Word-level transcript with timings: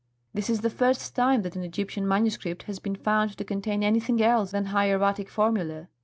"This 0.33 0.49
is 0.49 0.61
the 0.61 0.71
first 0.71 1.15
time 1.15 1.43
that 1.43 1.55
an 1.55 1.63
Egyptian 1.63 2.07
manuscript 2.07 2.63
has 2.63 2.79
been 2.79 2.95
found 2.95 3.37
to 3.37 3.43
contain 3.45 3.83
anything 3.83 4.19
else 4.19 4.49
than 4.49 4.65
hieratic 4.73 5.29
formulæ. 5.29 5.89